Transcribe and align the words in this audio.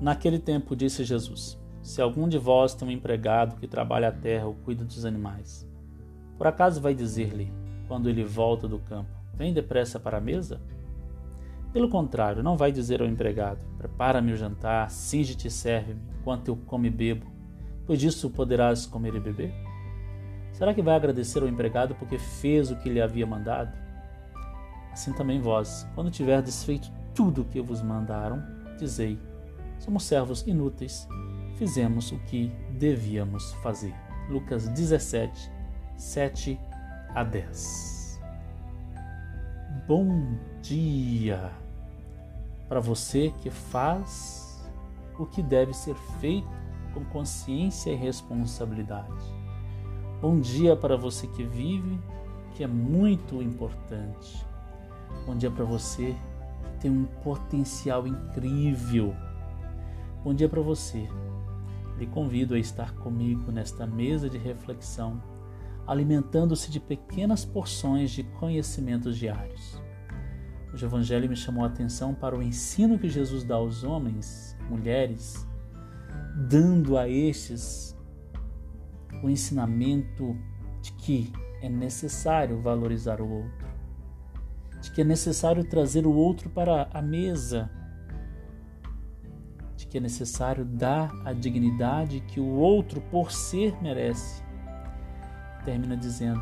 Naquele 0.00 0.38
tempo 0.38 0.74
disse 0.74 1.04
Jesus: 1.04 1.58
Se 1.82 2.00
algum 2.00 2.26
de 2.26 2.38
vós 2.38 2.74
tem 2.74 2.88
um 2.88 2.90
empregado 2.90 3.56
que 3.56 3.68
trabalha 3.68 4.08
a 4.08 4.12
terra 4.12 4.46
ou 4.46 4.54
cuida 4.54 4.84
dos 4.84 5.04
animais, 5.04 5.68
por 6.38 6.46
acaso 6.46 6.80
vai 6.80 6.94
dizer-lhe, 6.94 7.52
quando 7.86 8.08
ele 8.08 8.24
volta 8.24 8.66
do 8.66 8.78
campo, 8.78 9.10
vem 9.34 9.52
depressa 9.52 10.00
para 10.00 10.16
a 10.16 10.20
mesa? 10.20 10.60
Pelo 11.72 11.88
contrário, 11.88 12.42
não 12.42 12.56
vai 12.56 12.72
dizer 12.72 13.02
ao 13.02 13.06
empregado: 13.06 13.60
Prepara-me 13.76 14.32
o 14.32 14.36
jantar, 14.36 14.90
singe-te 14.90 15.48
e 15.48 15.50
serve-me, 15.50 16.00
enquanto 16.18 16.48
eu 16.48 16.56
como 16.56 16.86
e 16.86 16.90
bebo, 16.90 17.26
pois 17.86 18.00
disso 18.00 18.30
poderás 18.30 18.86
comer 18.86 19.14
e 19.14 19.20
beber? 19.20 19.52
Será 20.52 20.72
que 20.72 20.82
vai 20.82 20.94
agradecer 20.94 21.42
ao 21.42 21.48
empregado 21.48 21.94
porque 21.94 22.18
fez 22.18 22.70
o 22.70 22.76
que 22.76 22.88
lhe 22.88 23.00
havia 23.00 23.26
mandado? 23.26 23.72
Assim 24.92 25.12
também 25.12 25.40
vós, 25.40 25.86
quando 25.94 26.10
tiverdes 26.10 26.64
feito 26.64 26.90
tudo 27.14 27.42
o 27.42 27.44
que 27.44 27.60
vos 27.60 27.82
mandaram, 27.82 28.42
dizei: 28.78 29.18
Somos 29.78 30.04
servos 30.04 30.46
inúteis, 30.46 31.08
fizemos 31.56 32.12
o 32.12 32.18
que 32.20 32.52
devíamos 32.78 33.52
fazer. 33.54 33.94
Lucas 34.28 34.68
17, 34.68 35.50
7 35.96 36.60
a 37.14 37.24
10. 37.24 38.20
Bom 39.86 40.38
dia 40.62 41.50
para 42.68 42.78
você 42.78 43.34
que 43.42 43.50
faz 43.50 44.64
o 45.18 45.26
que 45.26 45.42
deve 45.42 45.74
ser 45.74 45.96
feito 46.20 46.48
com 46.94 47.04
consciência 47.06 47.90
e 47.90 47.96
responsabilidade. 47.96 49.40
Bom 50.20 50.38
dia 50.38 50.76
para 50.76 50.96
você 50.96 51.26
que 51.26 51.42
vive, 51.42 51.98
que 52.54 52.62
é 52.62 52.66
muito 52.66 53.42
importante. 53.42 54.46
Bom 55.26 55.36
dia 55.36 55.50
para 55.50 55.64
você 55.64 56.14
tem 56.80 56.90
um 56.90 57.04
potencial 57.22 58.06
incrível 58.06 59.14
Bom 60.22 60.34
dia 60.34 60.50
para 60.50 60.60
você. 60.60 61.08
Lhe 61.98 62.06
convido 62.06 62.54
a 62.54 62.58
estar 62.58 62.94
comigo 62.96 63.50
nesta 63.50 63.86
mesa 63.86 64.28
de 64.28 64.36
reflexão, 64.36 65.22
alimentando-se 65.86 66.70
de 66.70 66.78
pequenas 66.78 67.42
porções 67.42 68.10
de 68.10 68.22
conhecimentos 68.22 69.16
diários. 69.16 69.80
Hoje 70.70 70.84
o 70.84 70.88
Evangelho 70.88 71.26
me 71.26 71.34
chamou 71.34 71.64
a 71.64 71.68
atenção 71.68 72.14
para 72.14 72.36
o 72.36 72.42
ensino 72.42 72.98
que 72.98 73.08
Jesus 73.08 73.44
dá 73.44 73.54
aos 73.54 73.82
homens, 73.82 74.58
mulheres, 74.68 75.48
dando 76.50 76.98
a 76.98 77.08
estes 77.08 77.96
o 79.22 79.30
ensinamento 79.30 80.36
de 80.82 80.92
que 80.92 81.32
é 81.62 81.68
necessário 81.70 82.60
valorizar 82.60 83.22
o 83.22 83.28
outro, 83.28 83.68
de 84.80 84.90
que 84.90 85.00
é 85.00 85.04
necessário 85.04 85.64
trazer 85.64 86.06
o 86.06 86.12
outro 86.12 86.48
para 86.50 86.88
a 86.92 87.02
mesa 87.02 87.70
que 89.90 89.98
é 89.98 90.00
necessário 90.00 90.64
dar 90.64 91.10
a 91.24 91.32
dignidade 91.32 92.20
que 92.20 92.38
o 92.38 92.46
outro 92.46 93.00
por 93.10 93.32
ser 93.32 93.76
merece. 93.82 94.42
Termina 95.64 95.96
dizendo 95.96 96.40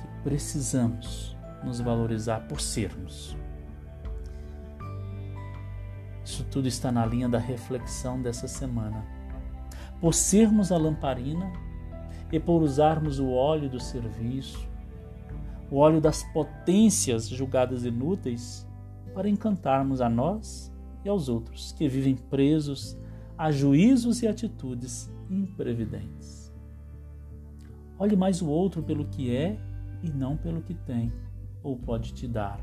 que 0.00 0.22
precisamos 0.24 1.36
nos 1.62 1.78
valorizar 1.78 2.40
por 2.48 2.62
sermos. 2.62 3.36
Isso 6.24 6.44
tudo 6.44 6.66
está 6.66 6.90
na 6.90 7.04
linha 7.04 7.28
da 7.28 7.38
reflexão 7.38 8.20
dessa 8.20 8.48
semana. 8.48 9.04
Por 10.00 10.14
sermos 10.14 10.72
a 10.72 10.78
lamparina 10.78 11.52
e 12.32 12.40
por 12.40 12.62
usarmos 12.62 13.18
o 13.18 13.32
óleo 13.32 13.68
do 13.68 13.78
serviço, 13.78 14.66
o 15.70 15.76
óleo 15.76 16.00
das 16.00 16.22
potências 16.32 17.28
julgadas 17.28 17.84
inúteis, 17.84 18.68
para 19.14 19.28
encantarmos 19.28 20.00
a 20.00 20.08
nós 20.08 20.72
e 21.04 21.08
aos 21.08 21.28
outros 21.28 21.72
que 21.72 21.88
vivem 21.88 22.16
presos 22.16 22.96
a 23.36 23.50
juízos 23.50 24.22
e 24.22 24.28
atitudes 24.28 25.10
imprevidentes. 25.28 26.52
Olhe 27.98 28.16
mais 28.16 28.40
o 28.40 28.48
outro 28.48 28.82
pelo 28.82 29.06
que 29.06 29.34
é 29.34 29.58
e 30.02 30.10
não 30.10 30.36
pelo 30.36 30.62
que 30.62 30.74
tem 30.74 31.12
ou 31.62 31.76
pode 31.76 32.12
te 32.12 32.26
dar. 32.26 32.60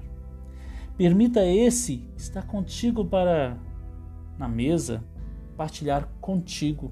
Permita 0.98 1.46
esse 1.46 2.04
estar 2.16 2.46
contigo 2.48 3.06
para, 3.06 3.58
na 4.38 4.48
mesa, 4.48 5.04
partilhar 5.56 6.08
contigo 6.20 6.92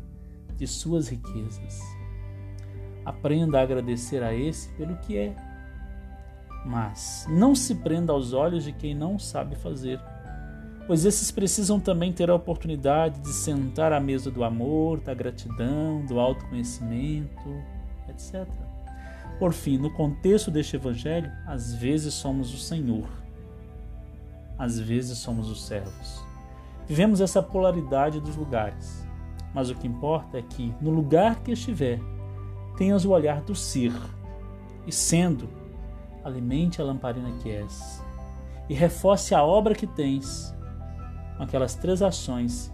de 0.56 0.68
suas 0.68 1.08
riquezas. 1.08 1.82
Aprenda 3.04 3.60
a 3.60 3.64
agradecer 3.64 4.22
a 4.22 4.34
esse 4.34 4.70
pelo 4.74 4.96
que 4.98 5.18
é, 5.18 5.36
mas 6.66 7.26
não 7.30 7.54
se 7.54 7.76
prenda 7.76 8.12
aos 8.12 8.34
olhos 8.34 8.64
de 8.64 8.72
quem 8.72 8.96
não 8.96 9.20
sabe 9.20 9.56
fazer 9.56 10.00
pois 10.88 11.06
esses 11.06 11.32
precisam 11.32 11.80
também 11.80 12.14
ter 12.14 12.30
a 12.30 12.36
oportunidade 12.36 13.20
de 13.20 13.30
sentar 13.30 13.92
à 13.92 14.00
mesa 14.00 14.30
do 14.30 14.44
amor, 14.44 15.00
da 15.00 15.14
gratidão, 15.14 16.06
do 16.06 16.20
autoconhecimento, 16.20 17.64
etc. 18.08 18.48
Por 19.40 19.52
fim, 19.52 19.78
no 19.78 19.92
contexto 19.92 20.52
deste 20.52 20.76
evangelho, 20.76 21.32
às 21.46 21.74
vezes 21.74 22.14
somos 22.14 22.54
o 22.54 22.58
Senhor, 22.58 23.10
às 24.58 24.80
vezes 24.80 25.18
somos 25.18 25.50
os 25.50 25.66
servos. 25.66 26.24
Vivemos 26.88 27.20
essa 27.20 27.42
polaridade 27.42 28.20
dos 28.22 28.36
lugares, 28.36 29.06
mas 29.54 29.70
o 29.70 29.76
que 29.76 29.88
importa 29.88 30.38
é 30.38 30.42
que, 30.42 30.74
no 30.80 30.92
lugar 30.92 31.42
que 31.42 31.52
estiver, 31.52 32.00
tenhas 32.78 33.06
o 33.06 33.10
olhar 33.10 33.42
do 33.42 33.56
ser, 33.56 33.92
e 34.86 34.92
sendo, 34.92 35.50
alimente 36.26 36.82
a 36.82 36.84
lamparina 36.84 37.32
que 37.42 37.52
és, 37.52 38.04
e 38.68 38.74
reforce 38.74 39.36
a 39.36 39.44
obra 39.44 39.76
que 39.76 39.86
tens, 39.86 40.54
com 41.38 41.44
aquelas 41.44 41.76
três 41.76 42.02
ações 42.02 42.74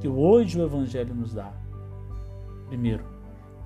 que 0.00 0.06
hoje 0.06 0.60
o 0.60 0.64
Evangelho 0.64 1.12
nos 1.12 1.34
dá. 1.34 1.52
Primeiro, 2.68 3.04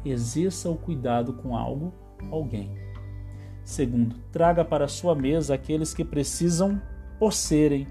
exerça 0.04 0.70
o 0.70 0.76
cuidado 0.76 1.34
com 1.34 1.54
algo, 1.54 1.92
alguém. 2.31 2.75
Segundo, 3.62 4.16
traga 4.32 4.64
para 4.64 4.86
a 4.86 4.88
sua 4.88 5.14
mesa 5.14 5.54
aqueles 5.54 5.92
que 5.92 6.04
precisam 6.04 6.81
por 7.19 7.34
serem 7.34 7.87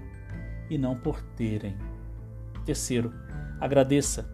e 0.68 0.76
não 0.76 0.96
por 0.96 1.22
terem. 1.36 1.76
Terceiro, 2.64 3.14
agradeça. 3.60 4.28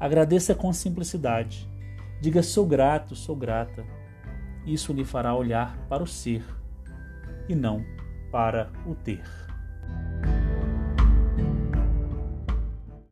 Agradeça 0.00 0.54
com 0.54 0.72
simplicidade. 0.72 1.68
Diga 2.20 2.42
sou 2.42 2.66
grato, 2.66 3.14
sou 3.14 3.36
grata. 3.36 3.84
Isso 4.66 4.92
lhe 4.92 5.04
fará 5.04 5.34
olhar 5.34 5.76
para 5.88 6.02
o 6.02 6.06
ser 6.06 6.42
e 7.48 7.54
não 7.54 7.84
para 8.30 8.72
o 8.86 8.94
ter. 8.94 9.22